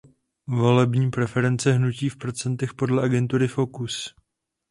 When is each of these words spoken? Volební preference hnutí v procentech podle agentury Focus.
Volební 0.47 1.11
preference 1.11 1.71
hnutí 1.73 2.09
v 2.09 2.17
procentech 2.17 2.73
podle 2.73 3.03
agentury 3.03 3.47
Focus. 3.47 4.15